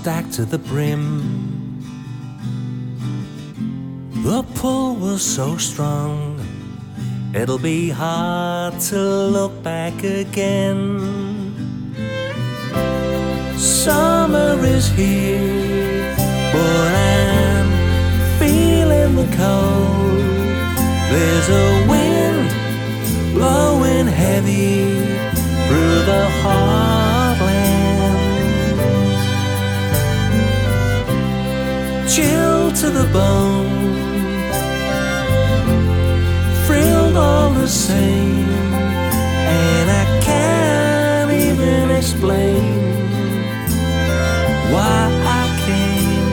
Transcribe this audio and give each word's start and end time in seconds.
stacked 0.00 0.32
to 0.32 0.44
the 0.44 0.58
brim. 0.58 1.02
The 4.22 4.44
pull 4.54 4.94
was 4.94 5.22
so 5.22 5.56
strong, 5.56 6.38
it'll 7.34 7.58
be 7.58 7.90
hard 7.90 8.78
to 8.90 9.00
look 9.36 9.60
back 9.64 10.04
again. 10.04 10.82
Summer 13.56 14.56
is 14.76 14.86
here, 14.90 16.14
but 16.52 16.84
I'm 16.94 17.68
feeling 18.38 19.16
the 19.16 19.28
cold. 19.40 20.20
There's 21.12 21.48
a 21.64 21.68
wind 21.90 22.48
blowing 23.34 24.06
heavy 24.06 24.76
through 25.66 25.98
the 26.12 26.24
heartlands, 26.42 26.87
to 32.88 32.94
the 32.94 33.12
bone 33.12 33.68
thrilled 36.66 37.16
all 37.16 37.50
the 37.50 37.68
same, 37.68 38.48
and 39.58 39.90
I 39.90 40.04
can't 40.22 41.30
even 41.30 41.90
explain 41.90 42.62
why 44.72 45.00
I 45.40 45.44
came. 45.66 46.32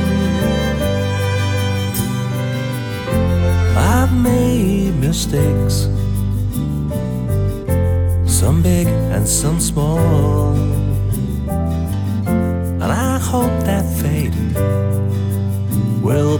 I've 3.78 4.14
made 4.14 4.95
mistakes, 5.00 5.90
some 8.25 8.62
big 8.62 8.88
and 8.88 9.28
some 9.28 9.59
small, 9.59 10.56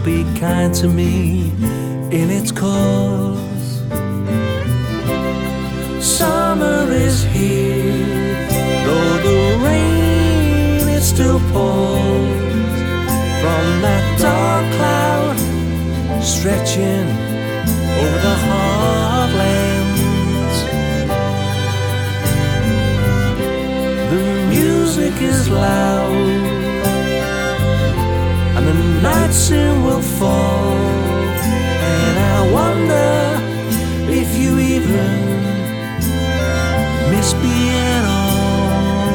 be 0.06 0.22
kind 0.38 0.72
to 0.72 0.86
me 0.86 1.50
in 2.12 2.30
its 2.30 2.52
cause. 2.52 3.80
Summer 6.00 6.86
is 6.92 7.24
here, 7.24 8.46
though 8.86 9.16
the 9.26 9.38
rain 9.64 10.88
it 10.96 11.02
still 11.02 11.40
pours 11.50 12.54
from 13.42 13.64
that 13.82 14.04
dark 14.20 14.66
cloud 14.76 15.36
stretching 16.22 17.08
over 18.00 18.18
the 18.28 18.36
heartlands. 18.46 19.96
The 24.12 24.22
music 24.54 25.14
is 25.20 25.50
loud, 25.50 26.35
night 29.06 29.32
soon 29.32 29.84
will 29.86 30.04
fall. 30.18 30.74
And 31.92 32.16
I 32.34 32.38
wonder 32.58 33.10
if 34.20 34.28
you 34.42 34.50
even 34.74 35.14
miss 37.12 37.28
me 37.42 37.56
at 37.92 38.04
all. 38.18 39.06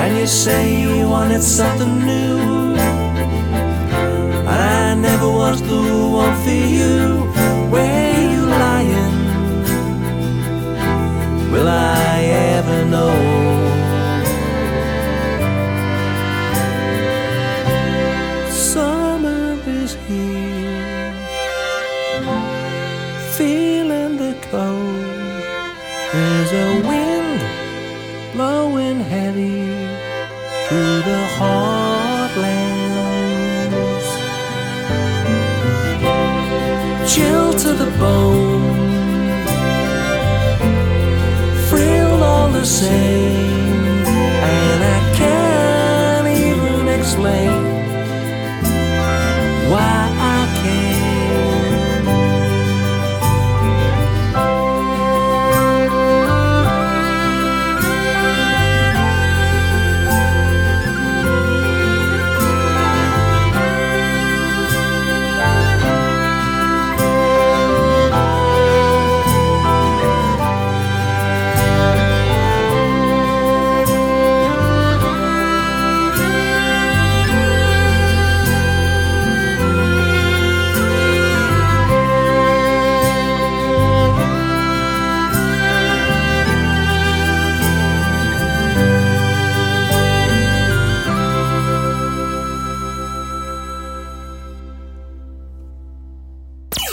And 0.00 0.10
you 0.18 0.26
say 0.44 0.62
you 0.82 1.08
wanted 1.14 1.42
something 1.58 1.94
new. 2.12 2.76
I 4.48 4.94
never 5.06 5.28
was 5.42 5.58
the 5.70 5.82
one 6.22 6.36
for 6.44 6.60
you. 6.78 6.96
Where 7.72 8.16
you 8.32 8.42
lying? 8.64 9.16
Will 11.52 11.68
I 11.68 12.05
chill 37.16 37.54
to 37.54 37.72
the 37.72 37.90
bone, 37.98 39.40
thrill 41.66 42.22
all 42.22 42.48
the 42.50 42.64
same, 42.64 43.25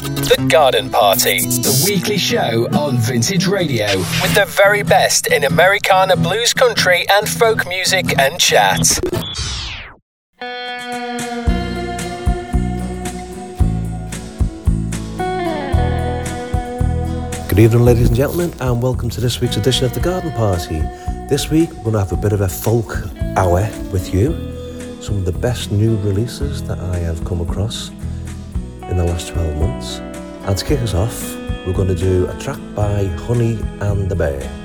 The 0.04 0.46
Garden 0.50 0.90
Party, 0.90 1.40
the 1.40 1.84
weekly 1.86 2.18
show 2.18 2.68
on 2.78 2.98
Vintage 2.98 3.48
Radio 3.48 3.88
with 3.96 4.36
the 4.36 4.44
very 4.46 4.84
best 4.84 5.28
in 5.28 5.46
Americana 5.46 6.18
blues 6.18 6.54
country 6.54 7.06
and 7.10 7.28
folk 7.28 7.66
music 7.66 8.20
and 8.20 8.38
chat. 8.38 8.80
Good 17.48 17.60
evening, 17.60 17.86
ladies 17.86 18.08
and 18.08 18.18
gentlemen, 18.18 18.54
and 18.60 18.84
welcome 18.84 19.10
to 19.10 19.22
this 19.22 19.40
week's 19.40 19.56
edition 19.56 19.86
of 19.86 19.94
the 19.94 20.02
Garden 20.02 20.34
Party. 20.34 20.82
This 21.30 21.50
week, 21.50 21.70
we're 21.70 21.84
going 21.84 21.94
to 21.94 22.00
have 22.00 22.12
a 22.12 22.18
bit 22.18 22.34
of 22.34 22.42
a 22.42 22.50
folk 22.50 23.08
hour 23.38 23.70
with 23.94 24.14
you. 24.14 24.34
Some 25.02 25.16
of 25.16 25.24
the 25.24 25.32
best 25.32 25.72
new 25.72 25.96
releases 26.00 26.62
that 26.64 26.80
I 26.80 26.98
have 26.98 27.24
come 27.24 27.40
across 27.40 27.90
in 28.94 29.00
the 29.00 29.06
last 29.06 29.30
12 29.30 29.58
months. 29.58 29.98
And 30.46 30.56
to 30.56 30.64
kick 30.64 30.80
us 30.82 30.94
off, 30.94 31.36
we're 31.66 31.74
going 31.74 31.88
to 31.88 31.96
do 31.96 32.30
a 32.30 32.38
track 32.38 32.60
by 32.76 33.06
Honey 33.26 33.58
and 33.82 34.08
the 34.08 34.16
Bear. 34.16 34.63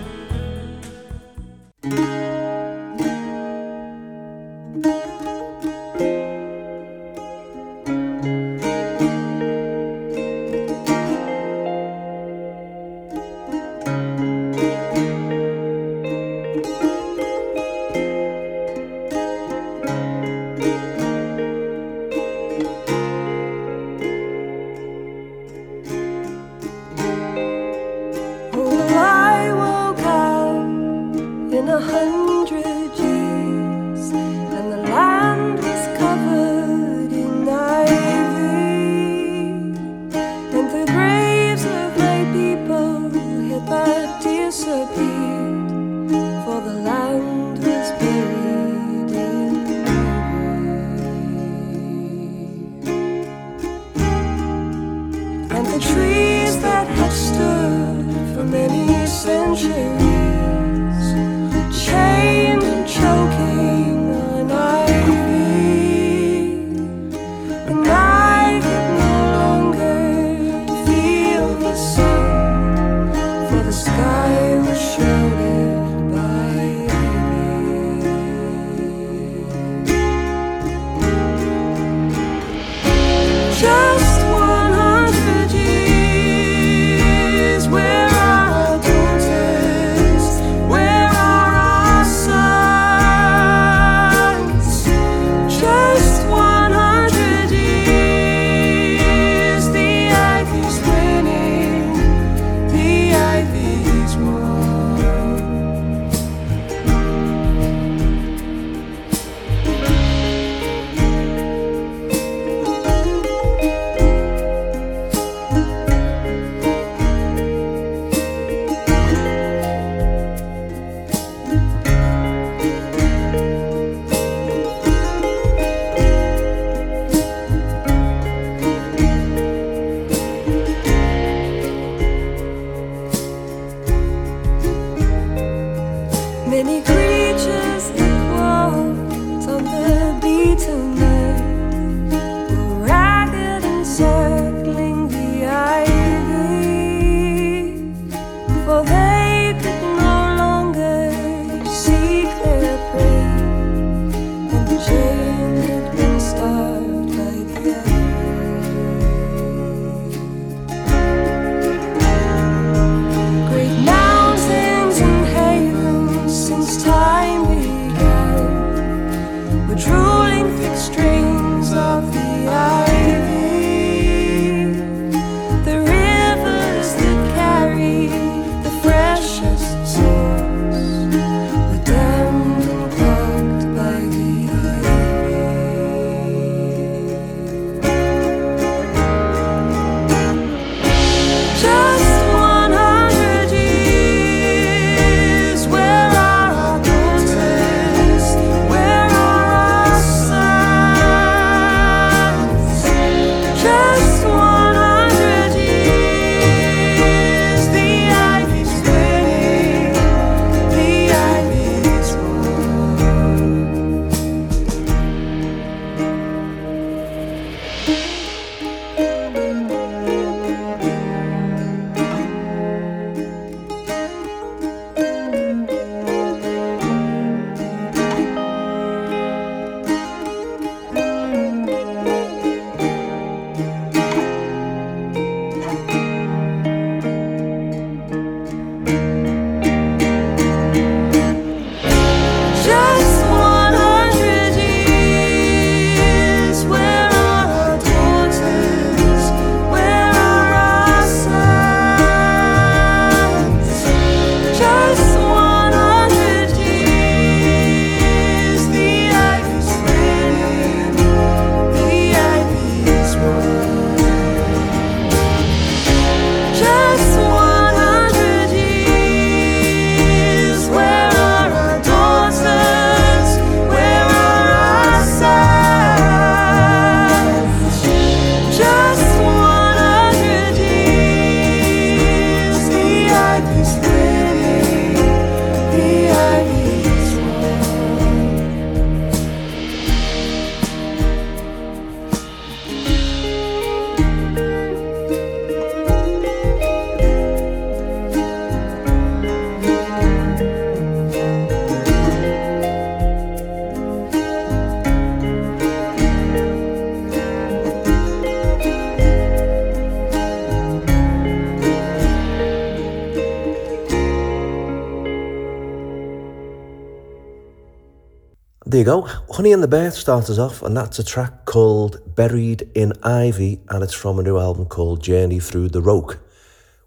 There 318.79 318.85
you 318.85 319.03
go. 319.03 319.09
Honey 319.33 319.51
and 319.51 319.61
the 319.61 319.67
Bear 319.67 319.91
starts 319.91 320.31
us 320.31 320.39
off, 320.39 320.63
and 320.63 320.77
that's 320.77 321.01
a 321.01 321.05
track 321.05 321.47
called 321.47 322.15
Buried 322.15 322.71
in 322.77 322.93
Ivy, 323.03 323.61
and 323.71 323.83
it's 323.83 323.93
from 323.93 324.21
a 324.21 324.23
new 324.23 324.39
album 324.39 324.67
called 324.67 325.03
Journey 325.03 325.41
Through 325.41 325.71
the 325.71 325.83
Roke, 325.83 326.21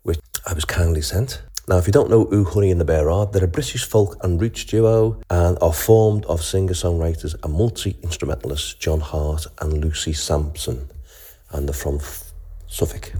which 0.04 0.18
I 0.48 0.54
was 0.54 0.64
kindly 0.64 1.02
sent. 1.02 1.42
Now, 1.68 1.80
if 1.80 1.88
you 1.88 1.92
don't 1.92 2.10
know 2.10 2.24
who 2.24 2.46
Honey 2.46 2.72
and 2.72 2.80
the 2.80 2.86
Bear 2.86 3.12
are, 3.12 3.26
they're 3.26 3.44
a 3.44 3.48
British 3.50 3.84
folk 3.84 4.16
and 4.24 4.40
roots 4.40 4.64
duo 4.64 5.20
and 5.30 5.58
are 5.62 5.74
formed 5.74 6.24
of 6.28 6.42
singer 6.42 6.72
songwriters 6.72 7.36
and 7.44 7.54
multi 7.54 7.98
instrumentalists 8.02 8.74
John 8.76 9.02
Hart 9.02 9.48
and 9.60 9.84
Lucy 9.84 10.14
Sampson, 10.14 10.90
and 11.50 11.68
they're 11.68 11.74
from 11.74 12.00
Suffolk. 12.68 13.12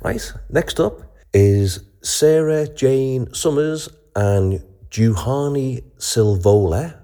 Right, 0.00 0.32
next 0.48 0.78
up 0.78 1.00
is 1.34 1.80
Sarah 2.00 2.68
Jane 2.68 3.34
Summers 3.34 3.88
and 4.14 4.62
Juhani 4.88 5.82
Silvola 5.98 7.01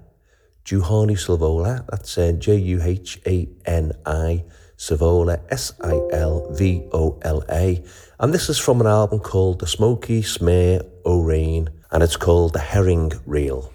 Juhani 0.69 1.17
Silvola, 1.17 1.83
that's 1.89 2.15
uh, 2.19 2.31
J 2.33 2.55
U 2.57 2.79
H 2.83 3.19
A 3.25 3.49
N 3.65 3.91
I 4.05 4.43
Silvola, 4.77 5.41
S 5.49 5.73
I 5.81 5.99
L 6.11 6.47
V 6.51 6.83
O 6.93 7.17
L 7.23 7.43
A. 7.49 7.83
And 8.19 8.31
this 8.31 8.49
is 8.49 8.59
from 8.59 8.79
an 8.79 8.85
album 8.85 9.19
called 9.19 9.61
The 9.61 9.65
Smoky 9.65 10.21
Smear 10.21 10.81
O 11.05 11.23
Rain, 11.23 11.69
and 11.89 12.03
it's 12.03 12.17
called 12.17 12.53
The 12.53 12.59
Herring 12.59 13.13
Reel. 13.25 13.73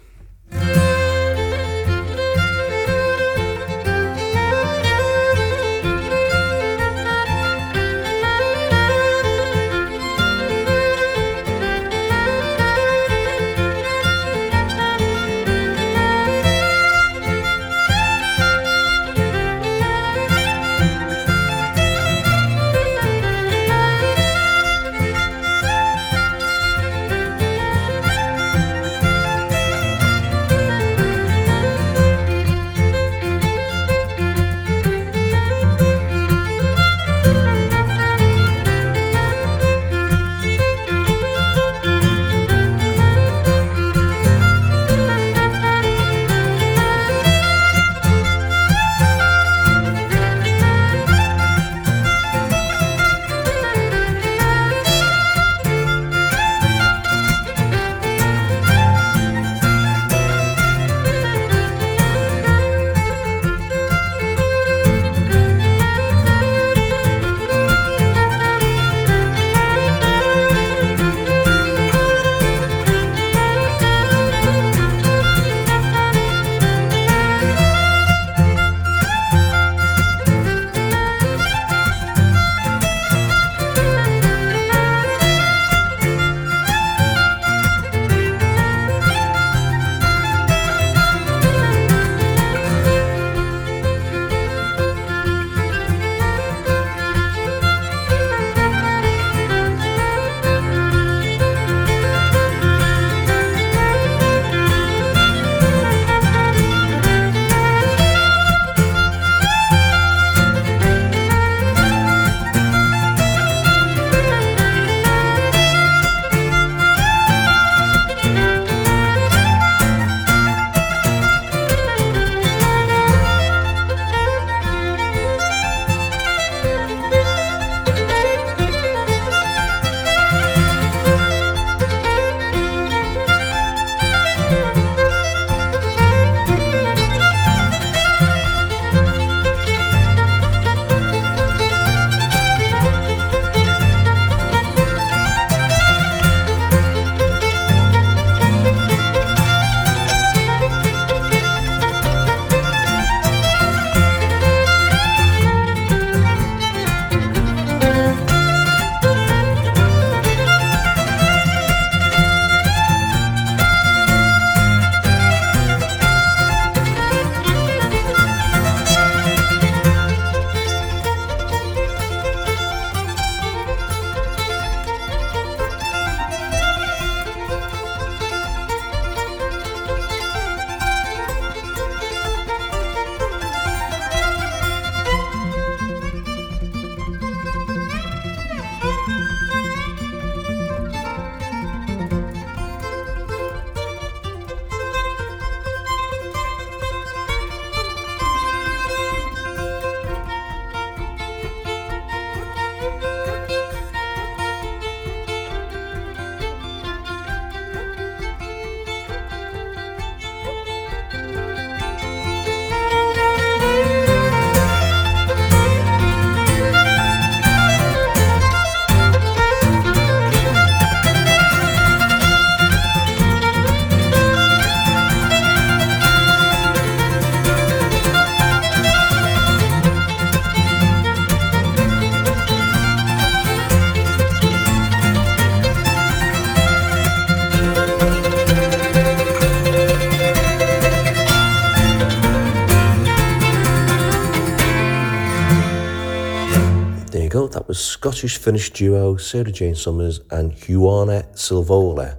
Scottish 248.04 248.36
Finnish 248.36 248.70
duo 248.70 249.16
Sarah 249.16 249.50
Jane 249.50 249.74
Summers 249.74 250.20
and 250.30 250.52
Juhani 250.52 251.24
Silvola, 251.34 252.18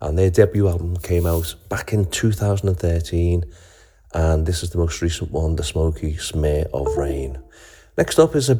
and 0.00 0.18
their 0.18 0.30
debut 0.30 0.66
album 0.66 0.96
came 0.96 1.26
out 1.26 1.54
back 1.68 1.92
in 1.92 2.06
2013, 2.06 3.44
and 4.14 4.46
this 4.46 4.62
is 4.62 4.70
the 4.70 4.78
most 4.78 5.02
recent 5.02 5.30
one, 5.30 5.56
The 5.56 5.64
Smoky 5.64 6.16
Smear 6.16 6.64
of 6.72 6.86
Rain. 6.96 7.38
Next 7.98 8.18
up 8.18 8.34
is 8.34 8.48
a 8.48 8.58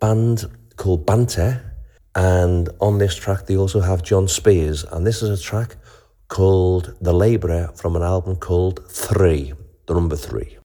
band 0.00 0.46
called 0.76 1.04
Banter, 1.04 1.74
and 2.14 2.70
on 2.80 2.96
this 2.96 3.14
track 3.14 3.44
they 3.44 3.58
also 3.58 3.82
have 3.82 4.02
John 4.02 4.26
Spiers, 4.26 4.84
and 4.84 5.06
this 5.06 5.22
is 5.22 5.38
a 5.38 5.42
track 5.42 5.76
called 6.28 6.94
The 6.98 7.12
Labourer 7.12 7.72
from 7.76 7.94
an 7.94 8.02
album 8.02 8.36
called 8.36 8.90
Three, 8.90 9.52
the 9.84 9.92
number 9.92 10.16
three. 10.16 10.56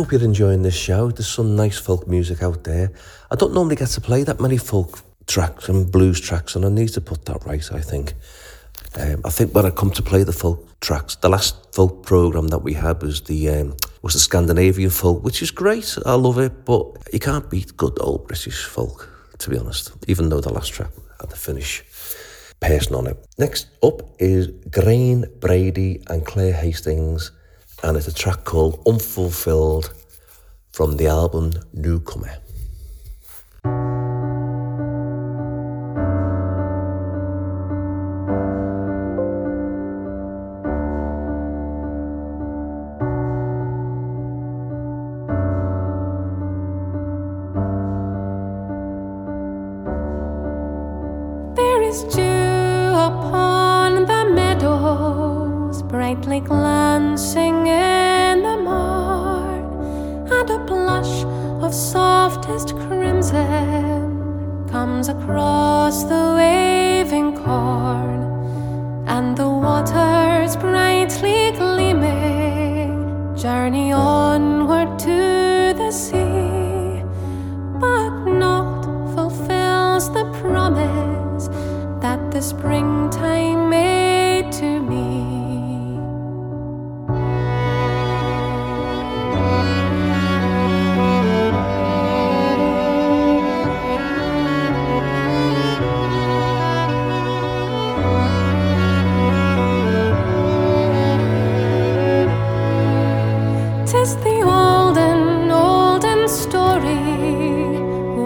Hope 0.00 0.12
you're 0.12 0.24
enjoying 0.24 0.62
this 0.62 0.74
show. 0.74 1.10
There's 1.10 1.28
some 1.28 1.54
nice 1.56 1.76
folk 1.78 2.08
music 2.08 2.42
out 2.42 2.64
there. 2.64 2.90
I 3.30 3.36
don't 3.36 3.52
normally 3.52 3.76
get 3.76 3.88
to 3.88 4.00
play 4.00 4.22
that 4.22 4.40
many 4.40 4.56
folk 4.56 5.00
tracks 5.26 5.68
and 5.68 5.92
blues 5.92 6.18
tracks, 6.18 6.56
and 6.56 6.64
I 6.64 6.70
need 6.70 6.88
to 6.94 7.02
put 7.02 7.26
that 7.26 7.44
right, 7.44 7.70
I 7.70 7.82
think. 7.82 8.14
Um, 8.98 9.20
I 9.26 9.28
think 9.28 9.54
when 9.54 9.66
I 9.66 9.70
come 9.70 9.90
to 9.90 10.02
play 10.02 10.22
the 10.22 10.32
folk 10.32 10.80
tracks, 10.80 11.16
the 11.16 11.28
last 11.28 11.74
folk 11.74 12.06
program 12.06 12.48
that 12.48 12.60
we 12.60 12.72
had 12.72 13.02
was 13.02 13.20
the 13.20 13.50
um, 13.50 13.76
was 14.00 14.14
the 14.14 14.20
Scandinavian 14.20 14.88
folk, 14.88 15.22
which 15.22 15.42
is 15.42 15.50
great. 15.50 15.98
I 16.06 16.14
love 16.14 16.38
it, 16.38 16.64
but 16.64 16.84
you 17.12 17.18
can't 17.18 17.50
beat 17.50 17.76
good 17.76 17.98
old 18.00 18.26
British 18.26 18.64
folk, 18.64 19.06
to 19.36 19.50
be 19.50 19.58
honest. 19.58 19.92
Even 20.08 20.30
though 20.30 20.40
the 20.40 20.50
last 20.50 20.72
track 20.72 20.92
had 21.20 21.28
the 21.28 21.36
Finnish 21.36 21.84
person 22.58 22.94
on 22.94 23.06
it. 23.06 23.18
Next 23.36 23.66
up 23.82 24.00
is 24.18 24.46
Grain 24.70 25.26
Brady 25.40 26.02
and 26.08 26.24
Claire 26.24 26.54
Hastings, 26.54 27.32
and 27.82 27.96
it's 27.96 28.08
a 28.08 28.14
track 28.14 28.44
called 28.44 28.82
Unfulfilled 28.86 29.92
from 30.72 30.96
the 30.96 31.06
album 31.06 31.52
Newcomer. 31.72 32.38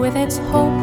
With 0.05 0.15
its 0.15 0.37
hope 0.53 0.81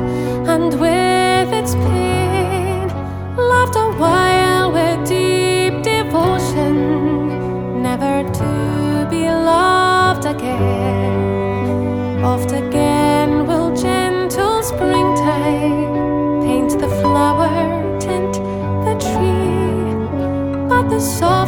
and 0.53 0.73
with 0.81 1.53
its 1.61 1.75
pain. 1.77 2.89
Loved 3.37 3.77
a 3.77 3.89
while 4.03 4.73
with 4.73 5.07
deep 5.07 5.75
devotion, 5.85 7.81
never 7.81 8.25
to 8.41 9.07
be 9.09 9.29
loved 9.29 10.25
again. 10.25 12.25
Oft 12.25 12.51
again 12.51 13.47
will 13.47 13.71
gentle 13.77 14.61
springtime 14.61 16.43
paint 16.43 16.73
the 16.81 16.89
flower, 17.01 17.53
tint 18.01 18.35
the 18.87 18.95
tree. 19.07 19.95
But 20.69 20.89
the 20.89 21.01
soft 21.01 21.42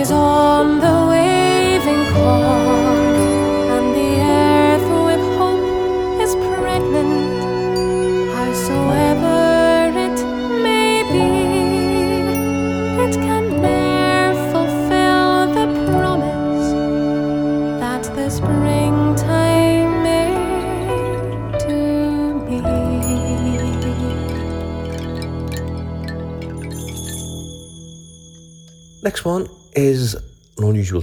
rises 0.00 0.12
on 0.12 0.39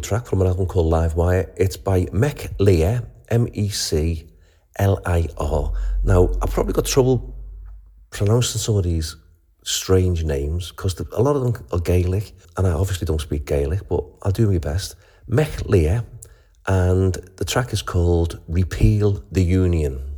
track 0.07 0.25
from 0.25 0.39
an 0.39 0.47
album 0.47 0.65
called 0.65 0.85
Live 0.85 1.15
Wire. 1.15 1.51
It's 1.57 1.75
by 1.75 2.07
Mec 2.13 2.53
Lir, 2.59 3.03
M 3.27 3.45
E 3.51 3.67
C 3.67 4.29
L 4.77 5.01
I 5.05 5.27
R. 5.37 5.73
Now, 6.05 6.29
I've 6.41 6.49
probably 6.49 6.71
got 6.71 6.85
trouble 6.85 7.35
pronouncing 8.09 8.61
some 8.61 8.77
of 8.77 8.85
these 8.85 9.17
strange 9.65 10.23
names 10.23 10.71
because 10.71 10.97
a 10.97 11.21
lot 11.21 11.35
of 11.35 11.43
them 11.43 11.65
are 11.73 11.79
Gaelic, 11.81 12.31
and 12.55 12.65
I 12.65 12.71
obviously 12.71 13.03
don't 13.03 13.19
speak 13.19 13.45
Gaelic, 13.45 13.89
but 13.89 14.05
I'll 14.21 14.31
do 14.31 14.49
my 14.49 14.59
best. 14.59 14.95
Mec 15.27 15.65
Lir, 15.65 16.05
and 16.67 17.13
the 17.35 17.43
track 17.43 17.73
is 17.73 17.81
called 17.81 18.39
Repeal 18.47 19.21
the 19.29 19.43
Union. 19.43 20.16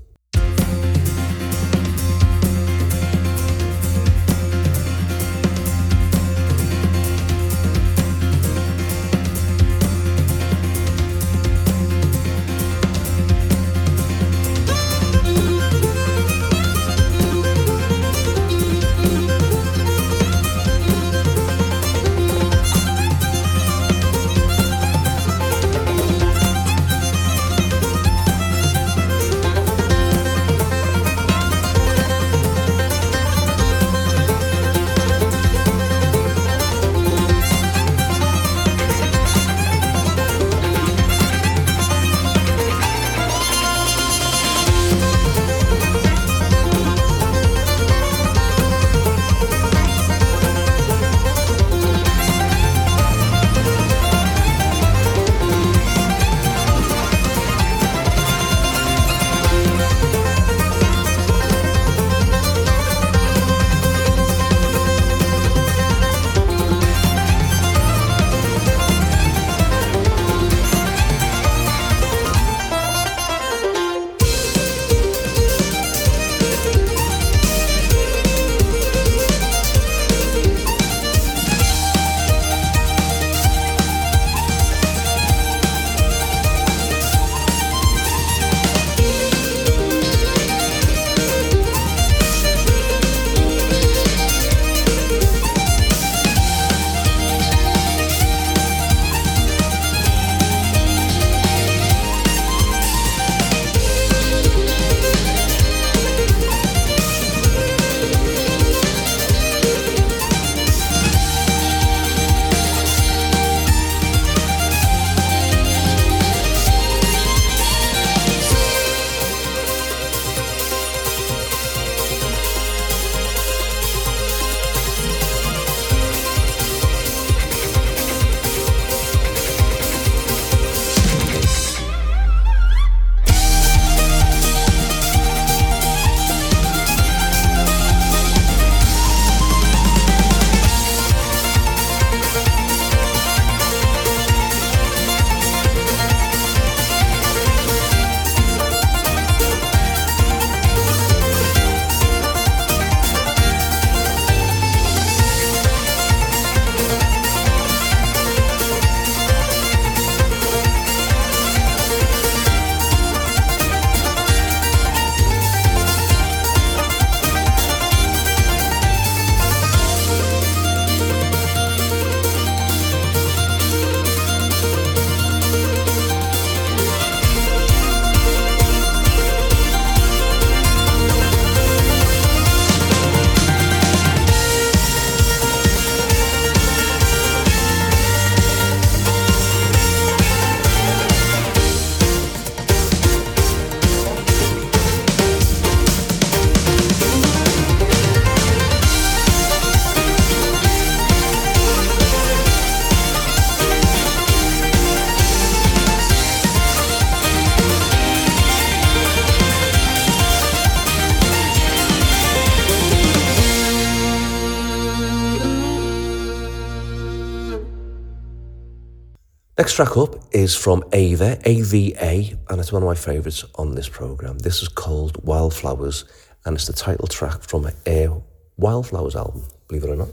Next 219.70 219.76
track 219.76 219.98
up 219.98 220.16
is 220.32 220.56
from 220.56 220.84
Ava, 220.94 221.40
AVA, 221.46 222.40
and 222.50 222.60
it's 222.60 222.74
one 222.74 222.82
of 222.82 222.88
my 222.88 222.96
favourites 222.96 223.46
on 223.54 223.76
this 223.76 223.88
programme. 223.88 224.40
This 224.40 224.64
is 224.64 224.68
called 224.68 225.24
Wildflowers, 225.24 226.06
and 226.44 226.56
it's 226.56 226.66
the 226.66 226.74
title 226.74 227.08
track 227.08 227.44
from 227.44 227.70
a 227.86 228.10
Wildflowers 228.58 229.16
album, 229.16 229.44
believe 229.68 229.84
it 229.84 229.92
or 229.92 229.96
not. 229.96 230.08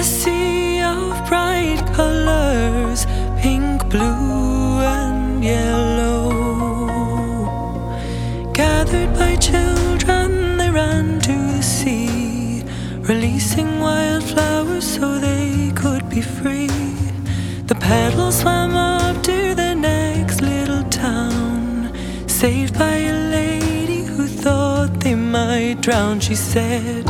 A 0.00 0.02
sea 0.02 0.80
of 0.80 1.28
bright 1.28 1.82
colors, 1.92 3.04
pink, 3.42 3.86
blue, 3.90 4.78
and 4.96 5.44
yellow. 5.44 6.30
Gathered 8.54 9.12
by 9.14 9.36
children, 9.36 10.56
they 10.56 10.70
ran 10.70 11.20
to 11.20 11.36
the 11.56 11.62
sea, 11.62 12.64
releasing 13.10 13.78
wildflowers 13.78 14.86
so 14.96 15.18
they 15.18 15.70
could 15.74 16.08
be 16.08 16.22
free. 16.22 16.70
The 17.66 17.74
petals 17.78 18.40
swam 18.40 18.74
up 18.74 19.22
to 19.24 19.54
the 19.54 19.74
next 19.74 20.40
little 20.40 20.84
town, 20.84 21.92
saved 22.26 22.78
by 22.78 22.96
a 23.12 23.31
might 25.32 25.80
drown. 25.80 26.20
She 26.20 26.34
said, 26.34 27.08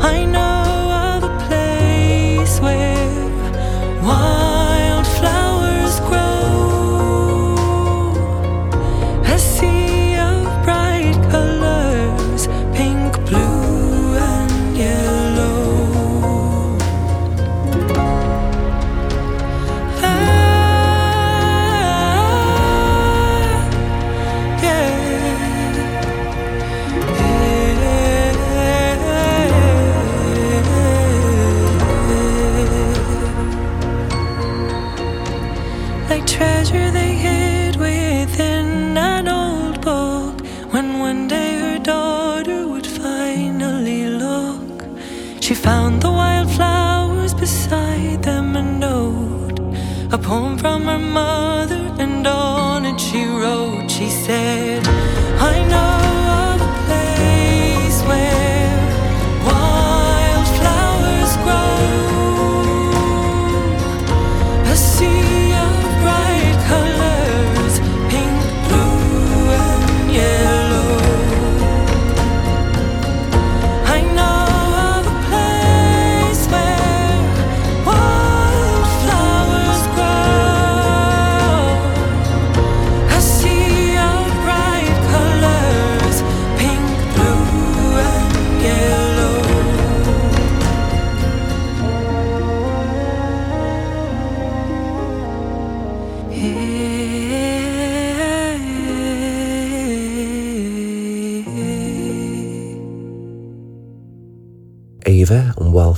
I 0.00 0.24
know 0.24 0.64
of 1.06 1.24
a 1.24 1.34
place 1.46 2.60
where 2.60 2.94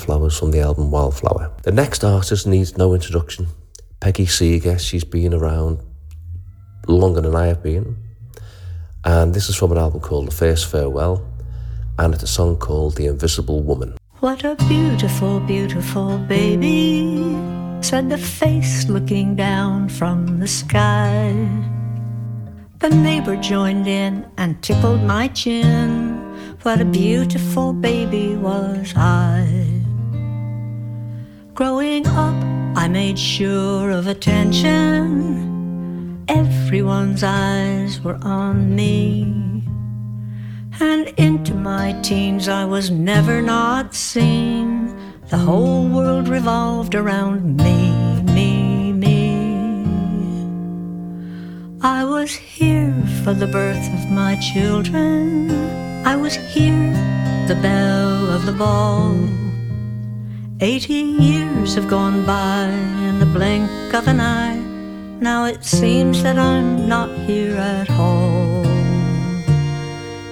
Wildflowers 0.07 0.39
from 0.39 0.53
the 0.53 0.61
album 0.61 0.93
Wildflower. 0.93 1.51
The 1.65 1.73
next 1.73 2.05
artist 2.05 2.47
needs 2.47 2.79
no 2.79 2.95
introduction. 2.95 3.49
Peggy 3.99 4.27
Seeger, 4.27 4.79
she's 4.79 5.03
been 5.03 5.35
around 5.35 5.81
longer 6.87 7.21
than 7.21 7.35
I 7.35 7.47
have 7.49 7.61
been. 7.61 7.97
And 9.05 9.35
this 9.35 9.49
is 9.49 9.57
from 9.57 9.73
an 9.73 9.79
album 9.79 10.01
called 10.01 10.29
The 10.29 10.35
First 10.35 10.71
Farewell, 10.71 11.27
and 11.99 12.15
it's 12.15 12.23
a 12.23 12.29
song 12.29 12.57
called 12.57 12.95
The 12.95 13.07
Invisible 13.07 13.65
Woman. 13.65 13.97
What 14.21 14.45
a 14.45 14.55
beautiful, 14.69 15.41
beautiful 15.41 16.19
baby, 16.19 17.37
said 17.81 18.09
the 18.09 18.19
face 18.19 18.89
looking 18.89 19.35
down 19.35 19.89
from 19.89 20.39
the 20.39 20.47
sky. 20.47 21.35
The 22.79 22.91
neighbor 22.91 23.35
joined 23.35 23.89
in 23.89 24.25
and 24.39 24.63
tickled 24.63 25.03
my 25.03 25.27
chin. 25.29 26.15
What 26.63 26.81
a 26.81 26.85
beautiful 26.85 27.73
baby 27.73 28.37
was 28.37 28.95
I. 28.95 29.66
Growing 31.57 32.07
up, 32.09 32.37
I 32.77 32.87
made 32.87 33.19
sure 33.19 33.91
of 33.91 34.07
attention. 34.09 34.75
Everyone's 36.29 37.23
eyes 37.23 37.99
were 37.99 38.19
on 38.21 38.77
me. 38.77 39.65
And 40.79 41.09
into 41.17 41.55
my 41.55 41.99
teens, 42.03 42.47
I 42.47 42.67
was 42.67 42.91
never 42.91 43.41
not 43.41 43.95
seen. 43.95 44.95
The 45.31 45.39
whole 45.39 45.89
world 45.89 46.29
revolved 46.29 46.95
around 46.95 47.57
me, 47.57 48.21
me, 48.35 48.93
me. 48.93 49.39
I 51.81 52.05
was 52.05 52.35
here 52.35 52.93
for 53.25 53.33
the 53.33 53.47
birth 53.47 53.95
of 53.95 54.11
my 54.11 54.37
children. 54.53 55.51
I 56.05 56.17
was 56.17 56.35
here, 56.35 56.93
the 57.49 57.59
belle 57.63 58.29
of 58.29 58.45
the 58.45 58.53
ball. 58.53 59.17
Eighty 60.63 60.95
years 60.95 61.75
have 61.75 61.87
gone 61.87 62.25
by 62.25 62.65
in 62.65 63.19
the 63.19 63.27
blink 63.27 63.93
of 63.93 64.09
an 64.09 64.21
eye. 64.21 64.57
Now 65.21 65.45
it 65.45 65.63
seems 65.63 66.23
that 66.23 66.39
I'm 66.39 66.89
not 66.89 67.11
here 67.11 67.55
at 67.57 67.91
all. 67.91 68.65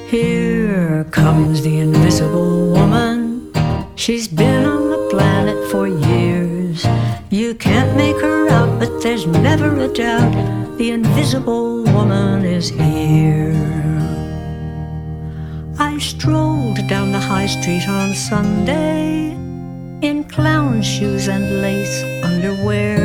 Here 0.09 1.05
comes 1.11 1.61
the 1.61 1.79
invisible 1.79 2.71
woman. 2.71 3.53
She's 3.97 4.27
been 4.27 4.65
on 4.65 4.89
the 4.89 5.09
planet 5.11 5.71
for 5.71 5.87
years. 5.87 6.87
You 7.29 7.55
can't 7.55 7.95
make 7.95 8.17
her 8.23 8.49
out, 8.49 8.81
but 8.81 9.03
there's 9.03 9.27
never 9.27 9.79
a 9.79 9.89
doubt 9.89 10.79
the 10.79 10.93
invisible 10.93 11.85
woman 11.85 12.47
is 12.47 12.71
here. 12.71 13.53
I 15.79 15.99
strolled 15.99 16.79
down 16.89 17.13
the 17.13 17.21
high 17.21 17.47
street 17.47 17.87
on 17.87 18.15
Sunday 18.15 19.44
in 20.05 20.23
clown 20.25 20.83
shoes 20.83 21.29
and 21.29 21.63
lace 21.63 22.03
underwear. 22.23 22.99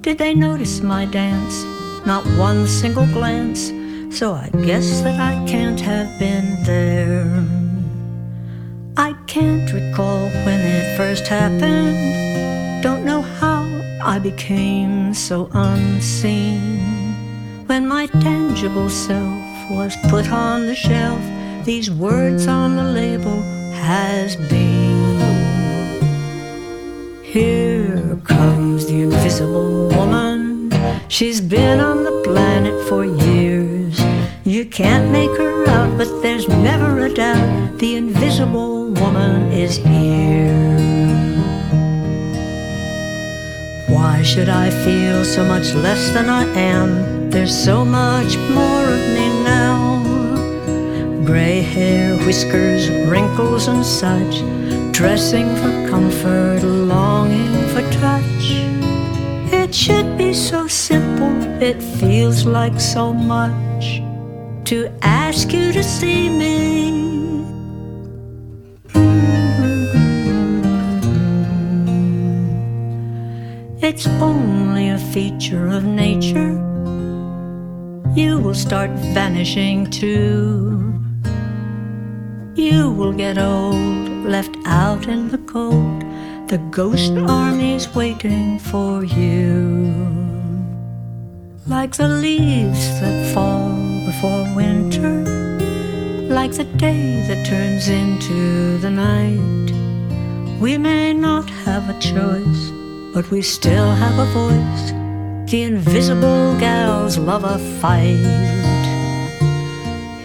Did 0.00 0.16
they 0.16 0.32
notice 0.32 0.80
my 0.80 1.04
dance? 1.04 1.64
Not 2.06 2.24
one 2.38 2.66
single 2.66 3.06
glance. 3.06 3.70
so 4.18 4.34
I 4.34 4.48
guess 4.64 5.00
that 5.02 5.18
I 5.20 5.34
can't 5.46 5.80
have 5.80 6.18
been 6.18 6.62
there. 6.64 7.26
I 8.96 9.12
can't 9.26 9.70
recall 9.72 10.28
when 10.46 10.60
it 10.60 10.96
first 10.96 11.26
happened. 11.26 12.82
Don't 12.82 13.04
know 13.04 13.22
how 13.22 13.62
I 14.02 14.18
became 14.18 15.14
so 15.14 15.50
unseen. 15.52 16.78
When 17.66 17.86
my 17.86 18.06
tangible 18.26 18.90
self 18.90 19.70
was 19.70 19.94
put 20.10 20.30
on 20.30 20.66
the 20.66 20.74
shelf, 20.74 21.22
these 21.64 21.90
words 21.90 22.46
on 22.46 22.76
the 22.76 22.84
label 22.84 23.40
has 23.72 24.36
been. 24.36 24.81
Here 27.32 28.20
comes 28.24 28.84
the 28.84 29.04
invisible 29.04 29.88
woman. 29.88 30.70
She's 31.08 31.40
been 31.40 31.80
on 31.80 32.04
the 32.04 32.20
planet 32.26 32.86
for 32.86 33.06
years. 33.06 33.98
You 34.44 34.66
can't 34.66 35.10
make 35.10 35.30
her 35.38 35.66
out, 35.66 35.96
but 35.96 36.20
there's 36.20 36.46
never 36.46 37.06
a 37.06 37.08
doubt 37.08 37.78
the 37.78 37.96
invisible 37.96 38.90
woman 38.90 39.50
is 39.50 39.76
here. 39.78 40.76
Why 43.88 44.20
should 44.22 44.50
I 44.50 44.68
feel 44.84 45.24
so 45.24 45.42
much 45.42 45.72
less 45.72 46.12
than 46.12 46.28
I 46.28 46.44
am? 46.52 47.30
There's 47.30 47.56
so 47.64 47.82
much 47.82 48.36
more. 48.50 48.81
Gray 51.24 51.60
hair, 51.62 52.16
whiskers, 52.26 52.90
wrinkles, 53.08 53.68
and 53.68 53.84
such. 53.84 54.42
Dressing 54.92 55.48
for 55.56 55.88
comfort, 55.88 56.62
longing 56.62 57.68
for 57.68 57.82
touch. 57.92 58.44
It 59.52 59.74
should 59.74 60.18
be 60.18 60.34
so 60.34 60.66
simple, 60.66 61.32
it 61.62 61.80
feels 61.80 62.44
like 62.44 62.80
so 62.80 63.12
much 63.12 64.02
to 64.64 64.90
ask 65.02 65.52
you 65.52 65.72
to 65.72 65.82
see 65.84 66.28
me. 66.28 66.62
It's 73.80 74.06
only 74.20 74.88
a 74.90 74.98
feature 74.98 75.68
of 75.68 75.84
nature. 75.84 76.52
You 78.14 78.38
will 78.40 78.54
start 78.54 78.90
vanishing 79.14 79.86
too. 79.86 80.82
You 82.54 82.90
will 82.90 83.14
get 83.14 83.38
old, 83.38 84.26
left 84.26 84.54
out 84.66 85.08
in 85.08 85.28
the 85.28 85.38
cold. 85.38 86.02
The 86.48 86.58
ghost 86.70 87.12
army's 87.12 87.88
waiting 87.94 88.58
for 88.58 89.02
you. 89.02 89.90
Like 91.66 91.96
the 91.96 92.08
leaves 92.08 93.00
that 93.00 93.32
fall 93.32 93.70
before 94.04 94.54
winter, 94.54 95.24
like 96.28 96.52
the 96.52 96.64
day 96.76 97.24
that 97.26 97.46
turns 97.46 97.88
into 97.88 98.76
the 98.78 98.90
night. 98.90 99.72
We 100.60 100.76
may 100.76 101.14
not 101.14 101.48
have 101.64 101.88
a 101.88 101.98
choice, 102.00 102.70
but 103.14 103.30
we 103.30 103.40
still 103.40 103.94
have 103.94 104.18
a 104.18 104.30
voice. 104.32 104.92
The 105.50 105.62
invisible 105.62 106.58
gals 106.60 107.16
love 107.16 107.44
a 107.44 107.58
fight. 107.80 108.42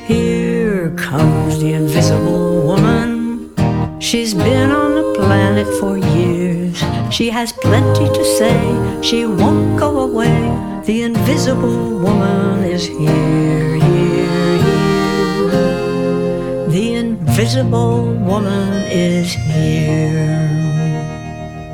Here 0.08 0.57
comes 0.96 1.60
the 1.60 1.74
invisible 1.74 2.62
woman. 2.62 3.54
She's 4.00 4.34
been 4.34 4.72
on 4.72 4.96
the 4.96 5.14
planet 5.16 5.68
for 5.80 5.98
years. 5.98 6.82
She 7.12 7.30
has 7.30 7.52
plenty 7.52 8.08
to 8.08 8.26
say. 8.38 9.02
She 9.02 9.26
won't 9.26 9.80
go 9.80 10.02
away. 10.02 10.38
The 10.86 11.02
invisible 11.02 12.00
woman 12.00 12.64
is 12.64 12.86
here, 12.88 13.76
here, 13.76 14.58
here. 14.64 15.48
The 16.70 16.94
invisible 16.94 18.14
woman 18.14 18.74
is 18.92 19.34
here. 19.34 20.38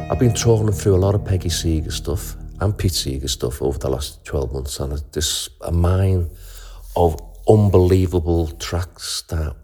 I've 0.10 0.20
been 0.20 0.34
trawling 0.34 0.74
through 0.74 0.96
a 0.96 1.02
lot 1.06 1.16
of 1.16 1.26
Peggy 1.26 1.50
Seeger 1.50 1.92
stuff 1.92 2.36
and 2.62 2.78
Pete 2.78 2.94
Seeger 2.94 3.28
stuff 3.28 3.62
over 3.62 3.78
the 3.78 3.90
last 3.90 4.24
12 4.26 4.54
months, 4.54 4.80
and 4.80 5.02
there's 5.12 5.50
a 5.62 5.72
mine 5.72 6.30
of 6.96 7.33
unbelievable 7.48 8.48
tracks 8.48 9.24
that 9.30 9.56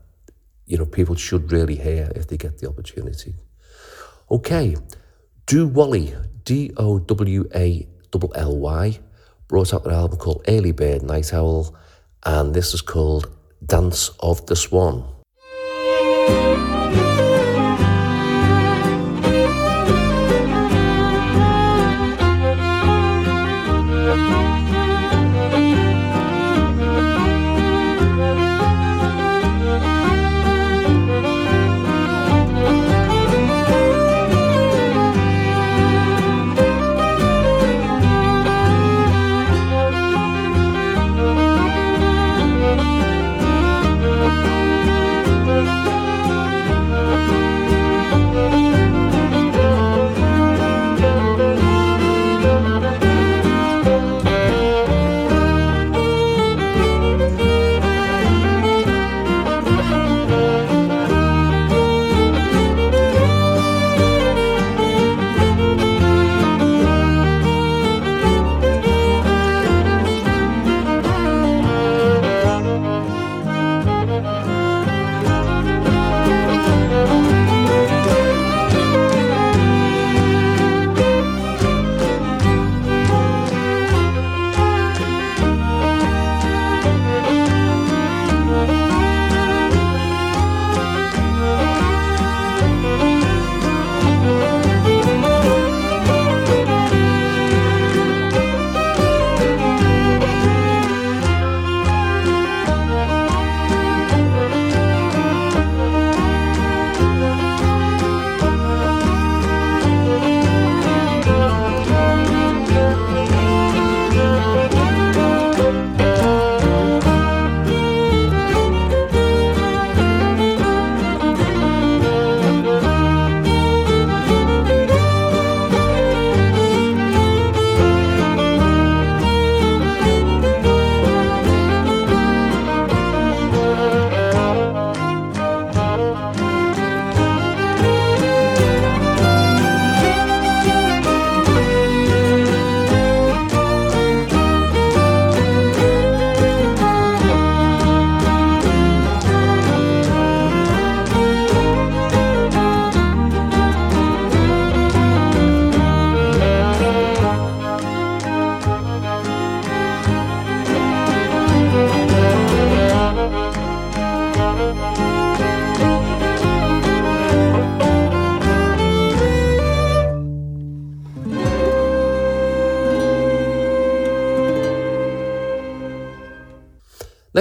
you 0.65 0.77
know 0.77 0.85
people 0.85 1.15
should 1.15 1.51
really 1.51 1.75
hear 1.75 2.11
if 2.15 2.27
they 2.27 2.37
get 2.37 2.59
the 2.59 2.67
opportunity. 2.67 3.35
Okay, 4.29 4.75
Dowally, 5.45 6.15
D 6.43 6.71
O 6.77 6.99
W 6.99 7.49
A 7.55 7.87
L 8.13 8.31
L 8.35 8.57
Y, 8.57 8.99
brought 9.47 9.73
out 9.73 9.85
an 9.85 9.93
album 9.93 10.19
called 10.19 10.43
Early 10.47 10.71
Bird 10.71 11.01
Night 11.03 11.33
Owl, 11.33 11.75
and 12.23 12.53
this 12.53 12.73
is 12.73 12.81
called 12.81 13.35
Dance 13.65 14.09
of 14.19 14.45
the 14.45 14.55
Swan. 14.55 15.18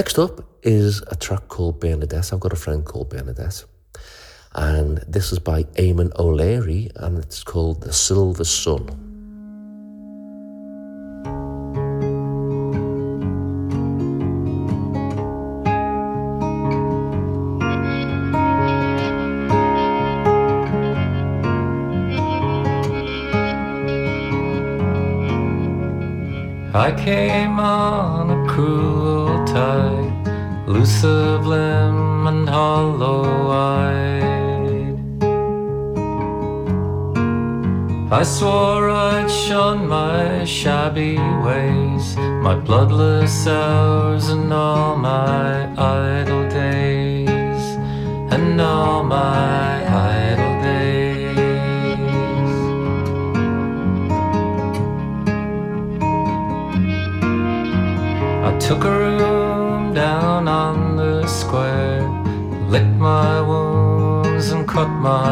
Next 0.09 0.17
up 0.17 0.43
is 0.63 1.03
a 1.11 1.15
track 1.15 1.49
called 1.49 1.79
Bernadette. 1.79 2.33
I've 2.33 2.39
got 2.39 2.51
a 2.51 2.55
friend 2.55 2.83
called 2.83 3.11
Bernadette. 3.11 3.63
And 4.55 4.97
this 5.07 5.31
is 5.31 5.37
by 5.37 5.65
Eamon 5.77 6.17
O'Leary 6.17 6.89
and 6.95 7.19
it's 7.19 7.43
called 7.43 7.81
The 7.81 7.93
Silver 7.93 8.43
Sun. 8.43 8.89
I 26.73 26.95
came 26.97 27.59
on 27.59 28.18
limb 31.45 32.27
and 32.27 32.49
hollow 32.49 33.51
eyed. 33.51 34.97
I 38.11 38.23
swore 38.23 38.89
I'd 38.89 39.29
shun 39.29 39.87
my 39.87 40.43
shabby 40.45 41.17
ways, 41.45 42.17
my 42.17 42.55
bloodless 42.55 43.45
hours, 43.45 44.29
and 44.29 44.51
all 44.51 44.95
my 44.95 45.71
idle 45.77 46.49
days, 46.49 47.63
and 48.33 48.59
all 48.59 49.03
my 49.03 49.85
idle 49.85 50.55
days. 50.63 51.29
I 58.47 58.57
took 58.59 58.83
a 58.85 58.98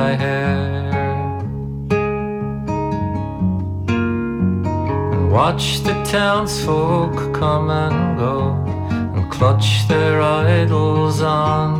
my 0.08 0.16
hair. 0.16 0.58
And 5.14 5.32
watch 5.32 5.66
the 5.88 5.95
townsfolk 6.03 7.16
come 7.34 7.70
and 7.70 8.18
go, 8.18 8.36
and 9.16 9.30
clutch 9.30 9.70
their 9.89 10.22
idols 10.22 11.22
on 11.22 11.76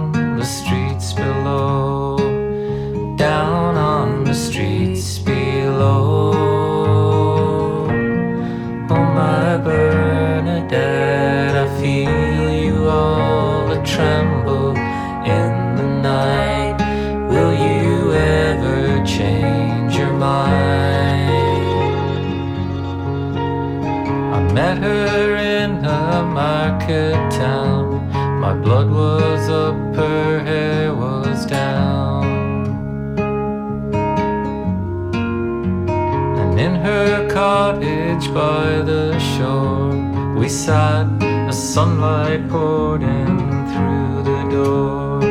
by 38.38 38.70
the 38.92 39.18
shore, 39.18 39.98
we 40.40 40.48
sat 40.48 41.08
as 41.50 41.58
sunlight 41.74 42.48
poured 42.50 43.02
in 43.02 43.38
through 43.72 44.22
the 44.32 44.42
door 44.56 45.24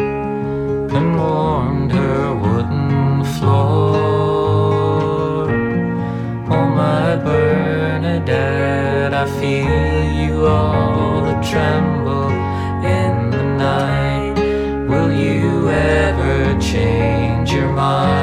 and 0.97 1.17
warmed 1.17 1.93
her 1.93 2.35
wooden 2.35 3.25
floor. 3.37 4.67
Oh, 6.57 6.67
my 6.83 7.15
Bernadette, 7.29 9.15
I 9.15 9.27
feel 9.39 10.03
you 10.23 10.35
all 10.47 11.25
a 11.35 11.37
tremble 11.51 12.31
in 13.01 13.31
the 13.31 13.45
night. 13.69 14.37
Will 14.91 15.13
you 15.13 15.71
ever 15.71 16.59
change 16.59 17.53
your 17.53 17.71
mind? 17.71 18.17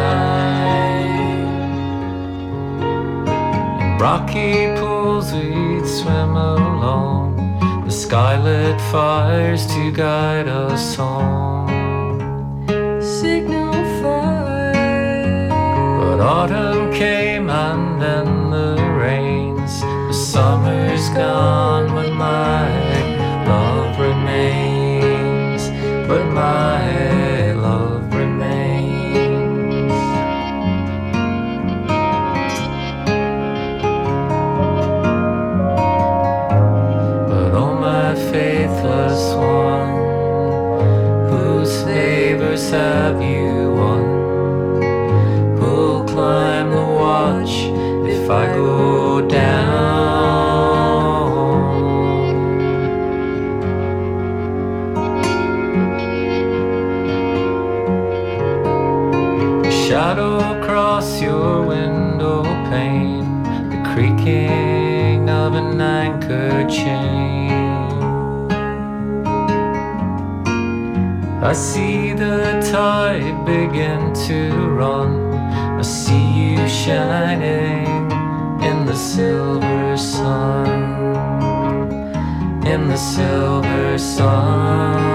In 3.81 3.97
rocky 3.97 4.72
skylit 8.43 8.79
fires 8.91 9.65
to 9.67 9.91
guide 9.91 10.47
us 10.47 10.95
home. 10.95 11.67
Signal 13.01 13.73
fire. 14.01 15.49
But 15.99 16.19
autumn 16.19 16.72
I 71.53 71.55
see 71.55 72.13
the 72.13 72.67
tide 72.71 73.45
begin 73.45 74.11
to 74.25 74.49
run. 74.69 75.35
I 75.77 75.83
see 75.83 76.55
you 76.55 76.67
shining 76.67 77.85
in 78.59 78.87
the 78.87 78.95
silver 78.95 79.95
sun. 79.95 81.13
In 82.65 82.87
the 82.87 82.97
silver 82.97 83.99
sun. 83.99 85.12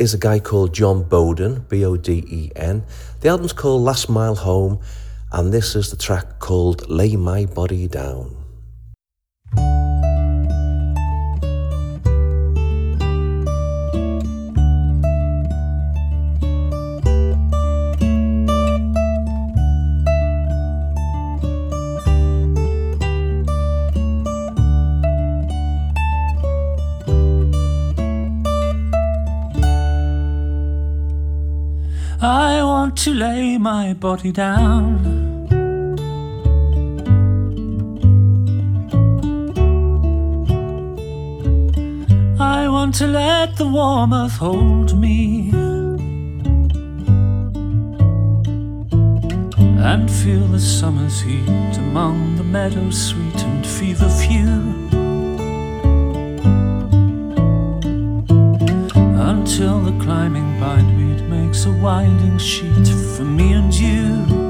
Is 0.00 0.14
a 0.14 0.18
guy 0.18 0.38
called 0.40 0.72
Jon 0.72 1.02
Boden, 1.02 1.66
B 1.68 1.84
O 1.84 1.94
D 1.94 2.24
E 2.26 2.50
N. 2.56 2.84
The 3.20 3.28
album's 3.28 3.52
called 3.52 3.82
Last 3.82 4.08
Mile 4.08 4.34
Home, 4.34 4.80
and 5.30 5.52
this 5.52 5.76
is 5.76 5.90
the 5.90 5.96
track 5.98 6.38
called 6.38 6.88
Lay 6.88 7.16
My 7.16 7.44
Body 7.44 7.86
Down. 7.86 8.39
To 33.00 33.14
lay 33.14 33.56
my 33.56 33.94
body 33.94 34.30
down. 34.30 35.00
I 42.38 42.68
want 42.68 42.94
to 42.96 43.06
let 43.06 43.56
the 43.56 43.66
warm 43.66 44.12
earth 44.12 44.36
hold 44.36 44.98
me 45.00 45.50
and 49.90 50.10
feel 50.10 50.46
the 50.48 50.60
summer's 50.60 51.22
heat 51.22 51.76
among 51.78 52.36
the 52.36 52.44
meadows 52.44 52.98
sweet 53.08 53.42
and 53.44 53.66
fever 53.66 54.10
few. 54.10 54.52
Until 59.32 59.80
the 59.80 59.96
climbing 60.04 60.60
bindweed 60.60 60.99
makes 61.50 61.64
a 61.64 61.72
winding 61.72 62.38
sheet 62.38 62.86
for 63.16 63.24
me 63.24 63.54
and 63.54 63.74
you. 63.74 64.49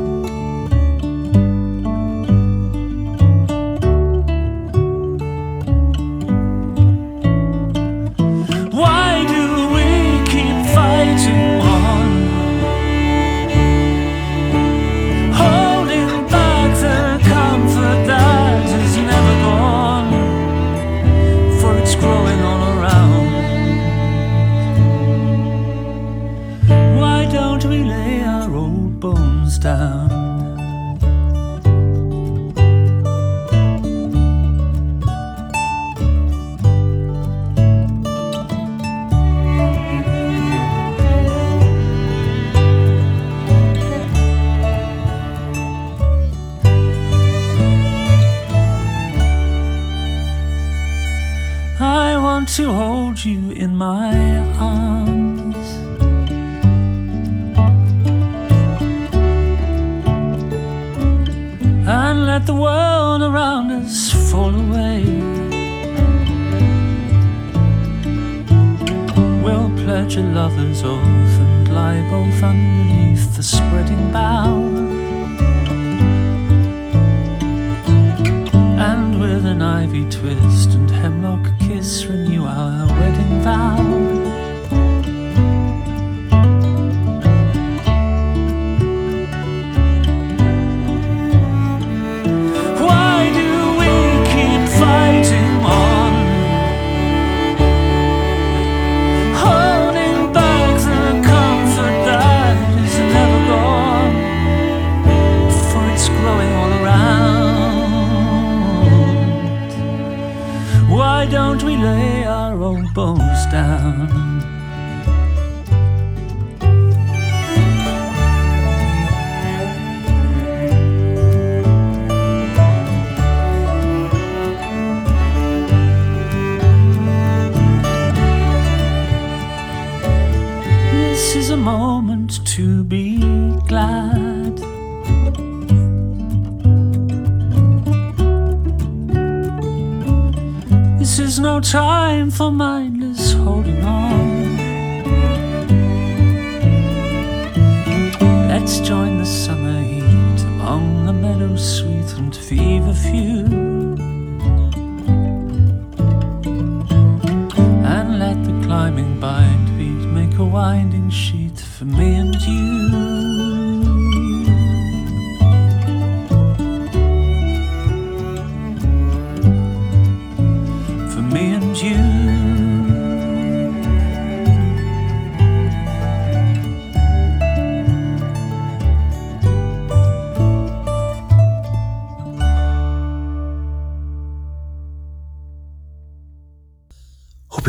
Time 141.70 142.32
for 142.32 142.50
mindless 142.50 143.32
holding 143.32 143.84
on. 143.84 144.09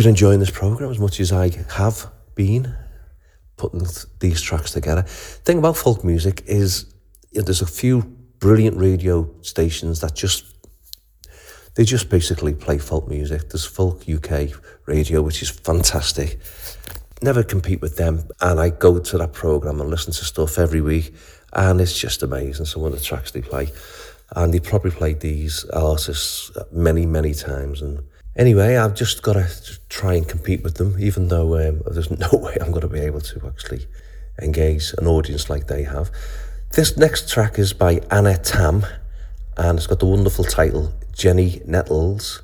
Enjoying 0.05 0.39
this 0.39 0.49
program 0.49 0.89
as 0.89 0.99
much 0.99 1.19
as 1.19 1.31
I 1.31 1.49
have 1.75 2.11
been 2.35 2.75
putting 3.57 3.81
th- 3.81 4.05
these 4.19 4.41
tracks 4.41 4.71
together. 4.71 5.03
thing 5.03 5.59
about 5.59 5.77
folk 5.77 6.03
music 6.03 6.43
is 6.47 6.85
you 7.31 7.39
know, 7.39 7.45
there's 7.45 7.61
a 7.61 7.67
few 7.67 8.01
brilliant 8.39 8.77
radio 8.77 9.29
stations 9.41 10.01
that 10.01 10.15
just 10.15 10.51
they 11.75 11.85
just 11.85 12.09
basically 12.09 12.53
play 12.53 12.77
folk 12.77 13.07
music. 13.07 13.49
There's 13.49 13.65
Folk 13.65 14.03
UK 14.09 14.49
Radio, 14.87 15.21
which 15.21 15.41
is 15.41 15.49
fantastic. 15.49 16.39
Never 17.21 17.43
compete 17.43 17.81
with 17.81 17.95
them, 17.95 18.27
and 18.41 18.59
I 18.59 18.69
go 18.71 18.99
to 18.99 19.17
that 19.19 19.31
program 19.31 19.79
and 19.79 19.89
listen 19.89 20.11
to 20.13 20.25
stuff 20.25 20.57
every 20.57 20.81
week, 20.81 21.13
and 21.53 21.79
it's 21.79 21.97
just 21.97 22.23
amazing. 22.23 22.65
Some 22.65 22.83
of 22.83 22.91
the 22.91 22.99
tracks 22.99 23.31
they 23.31 23.41
play, 23.41 23.71
and 24.35 24.53
they 24.53 24.59
probably 24.59 24.91
played 24.91 25.21
these 25.21 25.63
artists 25.65 26.51
many, 26.71 27.05
many 27.05 27.33
times. 27.33 27.81
And 27.81 28.03
anyway, 28.35 28.77
I've 28.77 28.95
just 28.95 29.21
got 29.21 29.33
to 29.33 29.47
try 29.89 30.13
and 30.13 30.27
compete 30.27 30.63
with 30.63 30.75
them, 30.75 30.95
even 30.99 31.27
though 31.27 31.57
um, 31.57 31.81
there's 31.91 32.11
no 32.19 32.29
way 32.33 32.57
I'm 32.59 32.71
going 32.71 32.81
to 32.81 32.87
be 32.87 32.99
able 32.99 33.21
to 33.21 33.47
actually 33.47 33.87
engage 34.41 34.93
an 34.97 35.07
audience 35.07 35.49
like 35.49 35.67
they 35.67 35.83
have. 35.83 36.11
This 36.71 36.97
next 36.97 37.29
track 37.29 37.59
is 37.59 37.73
by 37.73 38.01
Anna 38.09 38.37
Tam, 38.37 38.85
and 39.57 39.77
it's 39.77 39.87
got 39.87 39.99
the 39.99 40.05
wonderful 40.05 40.45
title 40.45 40.93
Jenny 41.13 41.61
Nettles, 41.65 42.41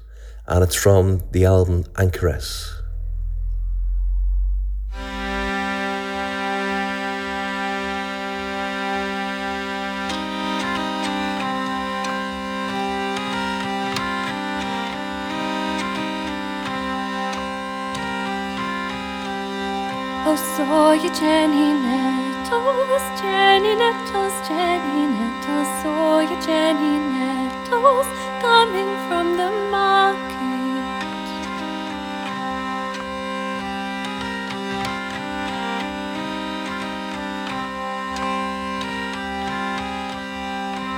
and 0.47 0.63
it's 0.63 0.75
from 0.75 1.23
the 1.31 1.45
album 1.45 1.85
Anchoress. 1.95 2.73
Jenny 21.13 21.71
nettles, 21.83 23.05
Jenny 23.21 23.75
nettles, 23.75 24.33
Jenny 24.47 25.07
nettles. 25.15 25.67
Oh, 25.85 26.19
tos 26.19 26.29
you 26.29 26.37
Jenny 26.45 26.99
nettles, 27.15 28.07
coming 28.41 28.91
from 29.07 29.37
the 29.37 29.49
market. 29.71 30.27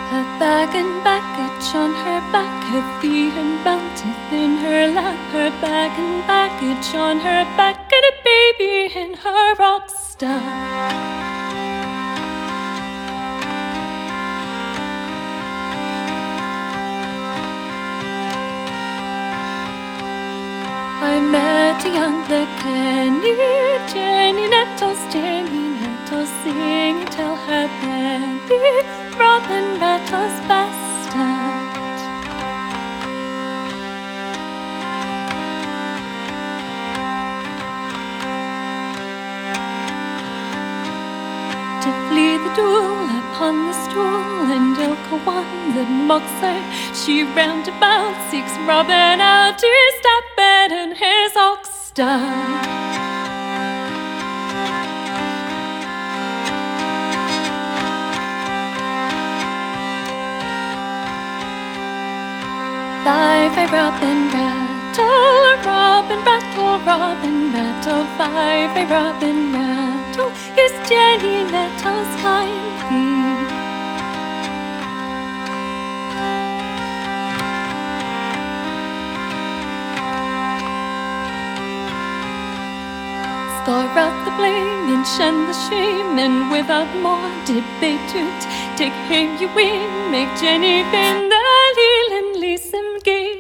Her 0.09 0.25
bag 0.39 0.75
and 0.75 1.03
baggage 1.03 1.75
on 1.75 1.93
her 1.93 2.19
back, 2.31 2.63
her 2.71 2.99
feet 2.99 3.33
and 3.33 3.63
belted 3.63 4.33
in 4.33 4.57
her 4.57 4.87
lap, 4.87 5.17
her 5.33 5.51
bag 5.61 5.91
and 5.99 6.25
baggage 6.25 6.95
on 6.95 7.19
her 7.19 7.45
back 7.55 7.88
and 8.59 8.95
a 8.95 8.95
in 8.95 9.13
her 9.13 9.55
rock 9.55 9.89
star. 9.89 10.39
I 21.01 21.19
met 21.21 21.85
a 21.85 21.89
young 21.89 22.27
Kenny, 22.61 23.35
Jenny 23.91 24.47
Nettles, 24.49 25.01
Jenny 25.13 25.79
Nettles, 25.79 26.29
sing 26.43 26.57
and 26.57 27.11
tell 27.11 27.35
her 27.35 27.67
baby, 27.81 28.87
Robin 29.17 29.79
Nettles 29.79 30.39
bastard. 30.47 30.58
She 47.05 47.23
round 47.23 47.65
about 47.67 48.13
seeks 48.29 48.51
Robin 48.67 49.21
out 49.21 49.57
to 49.57 49.91
stop 49.99 50.23
it 50.37 50.71
and 50.71 50.97
his 50.97 51.35
ox 51.37 51.69
style. 51.69 52.63
Five 63.05 63.53
I 63.57 63.65
Robin 63.71 64.19
rattle, 64.35 65.07
Robin 65.65 66.19
rattle, 66.25 66.79
Robin 66.85 67.53
rattle, 67.53 68.03
five 68.17 68.75
I 68.75 68.85
Robin 68.91 69.53
rattle, 69.53 70.31
is 70.57 70.73
Jenny 70.89 71.49
Nettles 71.49 72.21
kindly. 72.21 72.58
Blame 84.39 84.87
and 84.95 85.05
shun 85.05 85.35
the 85.47 85.57
shame, 85.67 86.17
and 86.17 86.49
without 86.49 86.89
more 87.03 87.29
debate 87.45 87.99
to't, 88.11 88.41
take 88.79 88.97
him 89.11 89.27
you 89.41 89.49
win, 89.53 90.11
make 90.11 90.31
Jenny 90.39 90.83
bend 90.93 91.29
the 91.33 91.43
lil 91.77 92.09
and 92.19 92.29
listen 92.39 92.85
gay. 93.03 93.35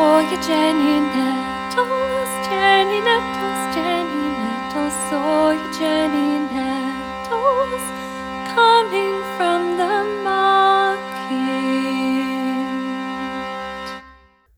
Oh, 0.00 0.20
you 0.30 0.38
Jenny 0.46 0.97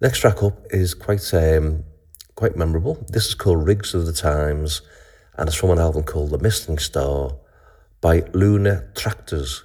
Next 0.03 0.21
track 0.21 0.43
up 0.43 0.67
is 0.71 0.95
quite 0.95 1.35
um, 1.35 1.85
quite 2.35 2.57
memorable. 2.57 3.05
This 3.09 3.27
is 3.27 3.35
called 3.35 3.67
Rigs 3.67 3.95
of 3.95 4.07
the 4.07 4.15
Times, 4.15 4.81
and 5.37 5.47
it's 5.47 5.59
from 5.59 5.73
an 5.73 5.79
album 5.79 6.05
called 6.05 6.31
The 6.31 6.39
Missing 6.39 6.79
Star 6.79 7.37
by 8.01 8.23
Lunatraktors, 8.23 9.65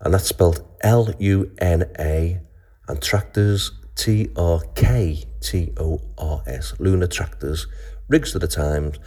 and 0.00 0.14
that's 0.14 0.28
spelled 0.28 0.64
L 0.82 1.12
U 1.18 1.50
N 1.58 1.90
A 1.98 2.40
and 2.86 3.02
Tractors 3.02 3.72
T 3.96 4.28
R 4.36 4.60
K 4.76 5.24
T 5.40 5.72
O 5.78 6.00
R 6.16 6.44
S. 6.46 6.74
Lunatraktors, 6.78 7.66
Rigs 8.06 8.36
of 8.36 8.40
the 8.40 8.46
Times, 8.46 9.00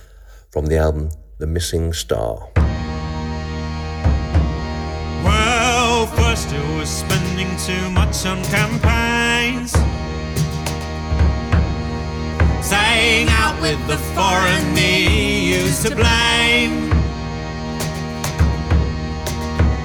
from 0.51 0.65
the 0.65 0.77
album 0.77 1.09
The 1.37 1.47
Missing 1.47 1.93
Star. 1.93 2.49
Well, 5.23 6.05
first 6.07 6.51
it 6.51 6.77
was 6.77 6.89
spending 6.89 7.55
too 7.59 7.89
much 7.91 8.25
on 8.25 8.43
campaigns. 8.43 9.14
Saying 13.05 13.29
out 13.29 13.61
with 13.61 13.79
the 13.85 13.97
foreign 14.17 14.73
me 14.73 15.53
used 15.57 15.85
to 15.85 15.95
blame. 15.95 16.89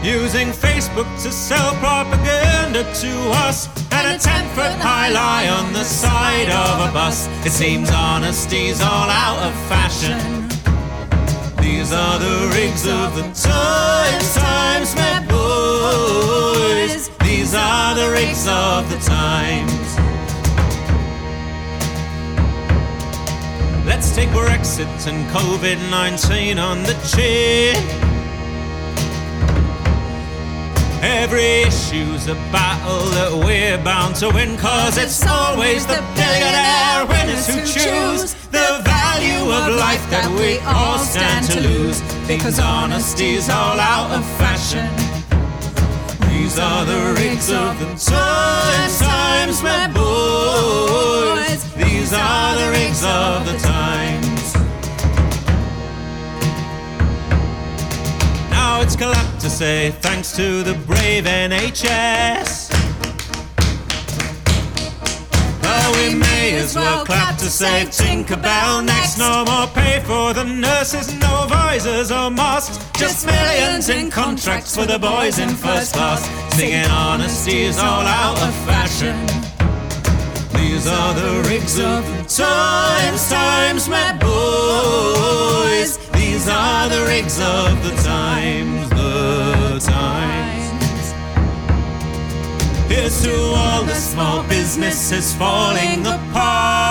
Using 0.03 0.49
Facebook 0.49 1.11
to 1.25 1.31
sell 1.31 1.75
propaganda 1.85 2.83
to 3.03 3.13
us. 3.45 3.69
And 3.93 4.17
a 4.17 4.19
10 4.19 4.49
foot 4.57 4.73
high 4.81 5.11
lie 5.11 5.49
on 5.49 5.75
the 5.75 5.85
side 5.85 6.49
of 6.49 6.89
a 6.89 6.91
bus. 6.95 7.29
It 7.45 7.51
seems 7.51 7.91
honesty's 7.91 8.81
all 8.81 9.11
out 9.27 9.41
of 9.49 9.53
fashion. 9.69 10.49
These 11.61 11.93
are 11.93 12.19
the 12.19 12.37
rigs 12.57 12.87
of 12.87 13.17
the 13.17 13.27
times, 13.49 14.29
times, 14.35 14.95
my 14.97 15.17
boys. 15.29 17.11
These 17.29 17.53
are 17.55 17.95
the 17.95 18.09
rigs 18.13 18.47
of 18.49 18.89
the 18.91 18.99
times. 19.07 19.90
Let's 23.91 24.15
take 24.15 24.29
Brexit 24.29 25.09
and 25.09 25.29
COVID 25.31 25.91
19 25.91 26.59
on 26.61 26.85
the 26.85 26.95
chin. 27.11 27.75
Every 31.03 31.63
issue's 31.67 32.29
a 32.29 32.37
battle 32.55 33.05
that 33.17 33.33
we're 33.45 33.83
bound 33.83 34.15
to 34.23 34.31
win, 34.31 34.57
cause 34.59 34.97
it's 34.97 35.27
always 35.27 35.87
the 35.87 36.01
billionaire 36.15 37.05
winners 37.05 37.49
who 37.49 37.61
choose 37.67 38.35
the 38.53 38.81
value 38.85 39.51
of 39.59 39.75
life 39.75 40.09
that 40.11 40.31
we 40.39 40.61
all 40.61 41.01
stand 41.01 41.47
to 41.47 41.61
lose, 41.61 42.01
because 42.29 42.59
honesty's 42.59 43.51
all 43.51 43.81
out 43.81 44.13
of 44.17 44.25
fashion. 44.39 44.87
These 46.31 46.61
are 46.61 46.85
the 46.85 47.21
rigs 47.21 47.51
of 47.51 47.77
the 47.81 47.87
times, 47.99 48.99
times, 49.01 49.63
my 49.65 49.89
boys. 51.51 51.75
These 51.75 52.13
are 52.13 52.57
the 52.57 52.71
rigs 52.71 53.03
of 53.05 53.47
the 53.47 53.59
times. 53.59 54.55
Now 58.51 58.81
it's 58.81 58.97
collapsed 58.97 59.41
to 59.41 59.51
say 59.51 59.91
thanks 60.01 60.35
to 60.37 60.63
the 60.63 60.75
brave 60.87 61.25
NHS. 61.25 62.71
Well, 65.63 65.93
we 65.95 66.15
may 66.15 66.55
as 66.57 66.75
well 66.75 67.05
clap 67.05 67.37
to 67.39 67.47
say 67.47 67.85
Tinkerbell 67.87 68.85
next. 68.85 69.19
No 69.19 69.45
more 69.45 69.67
pay 69.69 70.01
for 70.01 70.33
the 70.33 70.45
nurses, 70.45 71.15
no 71.21 71.47
visors 71.49 72.11
or 72.11 72.31
masks. 72.31 72.79
Just 72.99 73.27
millions 73.27 73.89
in 73.89 74.11
contracts 74.11 74.77
for 74.77 74.87
the 74.87 74.99
boys 74.99 75.39
in 75.39 75.51
first 75.51 75.95
class. 75.95 76.23
Singing 76.55 76.91
honesty 76.91 77.63
is 77.63 77.79
all 77.79 78.03
out 78.03 78.41
of 78.43 78.55
fashion. 78.67 79.50
These 80.81 80.93
are 80.93 81.13
the 81.13 81.47
rigs 81.47 81.79
of 81.79 82.27
times, 82.27 83.29
times, 83.29 83.87
my 83.87 84.17
boys. 84.17 85.99
These 86.09 86.49
are 86.49 86.89
the 86.89 87.05
rigs 87.05 87.39
of 87.39 87.85
the 87.85 87.95
times, 88.03 88.89
the 88.89 89.79
times. 89.93 91.13
Here's 92.89 93.23
to 93.25 93.37
all 93.37 93.85
the 93.85 93.95
small 93.95 94.43
businesses 94.45 95.35
falling 95.35 96.07
apart. 96.07 96.90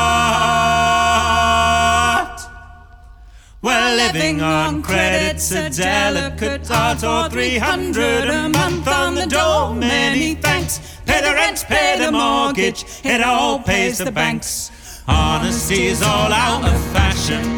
Well, 3.62 3.98
living 3.98 4.42
on 4.42 4.82
credit's 4.82 5.52
a 5.52 5.70
delicate 5.70 6.72
art, 6.72 7.04
or 7.04 7.30
300 7.30 8.30
a 8.30 8.48
month 8.48 8.88
on 8.88 9.16
the 9.16 9.26
door. 9.26 9.76
Many 9.76 10.36
thanks. 10.36 10.80
Pay 11.06 11.20
the 11.20 11.34
rent, 11.34 11.66
pay 11.68 11.98
the 12.00 12.10
mortgage, 12.10 12.86
it 13.04 13.22
all 13.22 13.60
pays 13.60 13.98
the 13.98 14.14
banks. 14.14 15.04
Honesty's 15.06 16.02
all 16.02 16.32
out 16.32 16.64
of 16.64 16.82
fashion. 16.94 17.58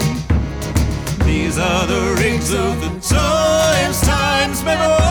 These 1.24 1.60
are 1.60 1.86
the 1.86 2.16
rigs 2.18 2.52
of 2.52 2.82
the 2.82 2.90
times, 3.08 4.02
times, 4.02 4.64
my 4.64 5.11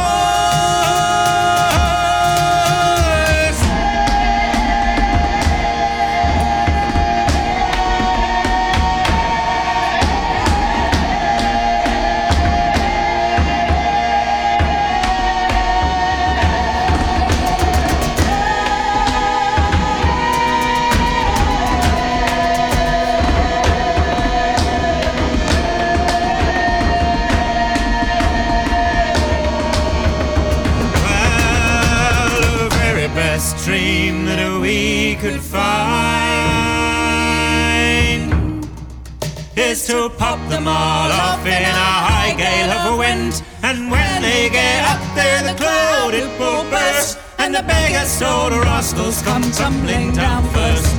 the 47.61 47.67
biggest 47.67 48.23
old 48.23 48.53
rascals 48.53 49.23
come 49.23 49.43
tumbling 49.53 50.13
down 50.13 50.45
first. 50.51 50.95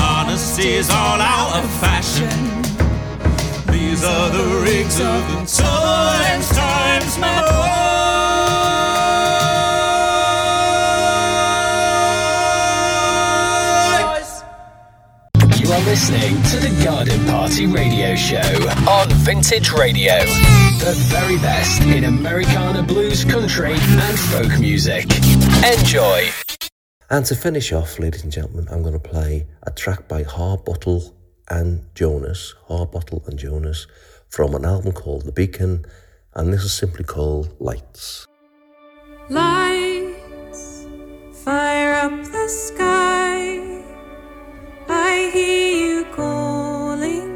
Honesty 0.00 0.70
is 0.70 0.88
all 0.90 1.20
out 1.20 1.62
of 1.62 1.70
fashion. 1.80 2.28
These 3.72 4.02
are 4.04 4.30
the 4.30 4.44
rigs 4.64 4.98
of 4.98 5.28
the 5.30 5.44
times, 5.46 6.48
times, 6.50 7.18
my 7.18 7.42
boys. 7.42 7.60
You 15.60 15.72
are 15.72 15.84
listening 15.84 16.42
to 16.50 16.58
the 16.58 16.72
Garden 16.84 17.24
Party 17.26 17.66
Radio 17.66 18.16
Show 18.16 18.68
on 18.88 19.08
Vintage 19.10 19.70
Radio. 19.70 20.24
The 20.80 20.92
very 21.10 21.36
best 21.36 21.82
in 21.82 22.04
Americana 22.04 22.82
blues, 22.82 23.22
country, 23.22 23.74
and 23.74 24.18
folk 24.18 24.58
music. 24.58 25.04
Enjoy. 25.78 26.26
And 27.10 27.26
to 27.26 27.36
finish 27.36 27.70
off, 27.70 27.98
ladies 27.98 28.22
and 28.22 28.32
gentlemen, 28.32 28.66
I'm 28.70 28.80
going 28.80 28.94
to 28.94 28.98
play 28.98 29.46
a 29.62 29.70
track 29.72 30.08
by 30.08 30.22
Harbottle 30.24 31.12
and 31.50 31.84
Jonas, 31.94 32.54
Harbottle 32.66 33.28
and 33.28 33.38
Jonas, 33.38 33.86
from 34.30 34.54
an 34.54 34.64
album 34.64 34.92
called 34.92 35.26
The 35.26 35.32
Beacon, 35.32 35.84
and 36.32 36.50
this 36.50 36.62
is 36.64 36.72
simply 36.72 37.04
called 37.04 37.54
Lights. 37.60 38.26
Lights, 39.28 40.86
fire 41.44 41.92
up 41.92 42.24
the 42.24 42.48
sky. 42.48 43.84
I 44.88 45.30
hear 45.30 45.98
you 45.98 46.04
calling. 46.06 47.28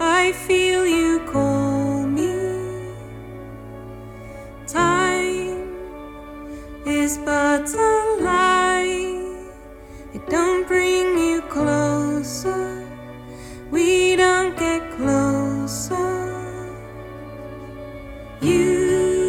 I 0.00 0.32
feel 0.32 0.84
you 0.84 1.20
call 1.30 1.69
is 6.90 7.18
but 7.18 7.68
a 7.74 8.16
lie. 8.20 9.22
It 10.12 10.26
don't 10.28 10.66
bring 10.66 11.16
you 11.16 11.40
closer. 11.42 12.84
We 13.70 14.16
don't 14.16 14.58
get 14.58 14.82
closer. 14.96 16.10
You, 18.40 19.19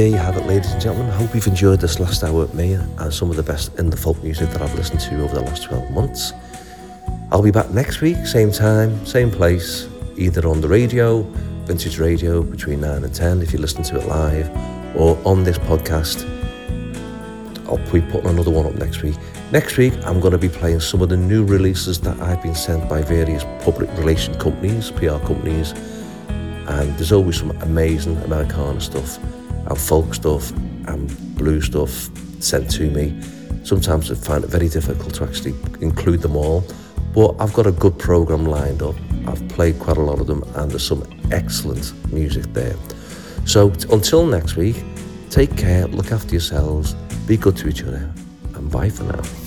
there 0.00 0.08
you 0.08 0.16
have 0.16 0.38
it, 0.38 0.46
ladies 0.46 0.72
and 0.72 0.80
gentlemen. 0.80 1.10
I 1.10 1.16
Hope 1.16 1.34
you've 1.34 1.46
enjoyed 1.46 1.78
this 1.78 2.00
last 2.00 2.24
hour 2.24 2.32
with 2.32 2.54
me 2.54 2.72
and 2.72 3.12
some 3.12 3.28
of 3.28 3.36
the 3.36 3.42
best 3.42 3.78
in 3.78 3.90
the 3.90 3.98
folk 3.98 4.22
music 4.22 4.48
that 4.48 4.62
I've 4.62 4.74
listened 4.74 5.00
to 5.00 5.22
over 5.22 5.34
the 5.34 5.42
last 5.42 5.64
12 5.64 5.90
months. 5.90 6.32
I'll 7.30 7.42
be 7.42 7.50
back 7.50 7.68
next 7.68 8.00
week, 8.00 8.16
same 8.24 8.50
time, 8.50 9.04
same 9.04 9.30
place, 9.30 9.88
either 10.16 10.48
on 10.48 10.62
the 10.62 10.68
radio, 10.68 11.20
vintage 11.66 11.98
radio, 11.98 12.42
between 12.42 12.80
9 12.80 13.04
and 13.04 13.14
10 13.14 13.42
if 13.42 13.52
you 13.52 13.58
listen 13.58 13.82
to 13.82 14.00
it 14.00 14.06
live, 14.06 14.48
or 14.96 15.20
on 15.26 15.44
this 15.44 15.58
podcast. 15.58 16.24
I'll 17.66 17.92
be 17.92 18.00
putting 18.00 18.30
another 18.30 18.50
one 18.50 18.64
up 18.64 18.76
next 18.76 19.02
week. 19.02 19.16
Next 19.52 19.76
week, 19.76 19.92
I'm 20.06 20.18
going 20.18 20.32
to 20.32 20.38
be 20.38 20.48
playing 20.48 20.80
some 20.80 21.02
of 21.02 21.10
the 21.10 21.18
new 21.18 21.44
releases 21.44 22.00
that 22.00 22.18
I've 22.20 22.42
been 22.42 22.54
sent 22.54 22.88
by 22.88 23.02
various 23.02 23.44
public 23.62 23.90
relation 23.98 24.34
companies, 24.38 24.90
PR 24.92 25.18
companies, 25.18 25.72
and 26.30 26.88
there's 26.96 27.12
always 27.12 27.36
some 27.36 27.50
amazing 27.60 28.16
Americana 28.22 28.80
stuff 28.80 29.18
and 29.70 29.78
folk 29.78 30.12
stuff 30.14 30.50
and 30.88 31.36
blue 31.36 31.60
stuff 31.60 32.10
sent 32.42 32.70
to 32.72 32.90
me. 32.90 33.18
Sometimes 33.64 34.10
I 34.10 34.14
find 34.14 34.44
it 34.44 34.50
very 34.50 34.68
difficult 34.68 35.14
to 35.14 35.24
actually 35.24 35.54
include 35.80 36.20
them 36.22 36.36
all, 36.36 36.64
but 37.14 37.36
I've 37.38 37.52
got 37.52 37.66
a 37.66 37.72
good 37.72 37.98
program 37.98 38.44
lined 38.44 38.82
up. 38.82 38.96
I've 39.26 39.46
played 39.48 39.78
quite 39.78 39.96
a 39.96 40.02
lot 40.02 40.20
of 40.20 40.26
them, 40.26 40.42
and 40.56 40.70
there's 40.70 40.86
some 40.86 41.04
excellent 41.30 41.92
music 42.12 42.44
there. 42.52 42.74
So 43.46 43.68
until 43.90 44.26
next 44.26 44.56
week, 44.56 44.76
take 45.30 45.56
care, 45.56 45.86
look 45.86 46.12
after 46.12 46.32
yourselves, 46.32 46.94
be 47.26 47.36
good 47.36 47.56
to 47.58 47.68
each 47.68 47.82
other, 47.82 48.12
and 48.54 48.70
bye 48.70 48.90
for 48.90 49.04
now. 49.04 49.39